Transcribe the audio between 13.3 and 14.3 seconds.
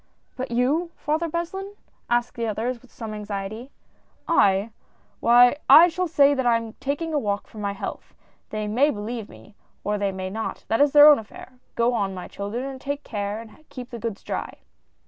and keep the goods